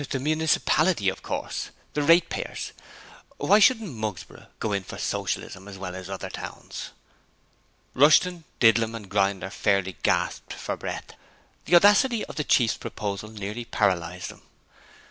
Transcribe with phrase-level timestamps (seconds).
[0.09, 1.69] 'The municipality of course!
[1.93, 2.71] The ratepayers.
[3.37, 6.89] Why shouldn't Mugsborough go in for Socialism as well as other towns?'
[7.93, 11.13] Rushton, Didlum and Grinder fairly gasped for breath:
[11.65, 14.41] the audacity of the chief's proposal nearly paralysed them.